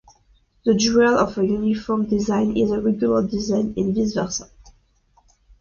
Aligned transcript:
The 0.65 0.73
dual 0.73 1.19
of 1.19 1.37
a 1.37 1.45
uniform 1.45 2.07
design 2.09 2.57
is 2.57 2.71
a 2.71 2.81
regular 2.81 3.21
design 3.27 3.75
and 3.77 3.93
vice 3.95 4.13
versa. 4.15 4.49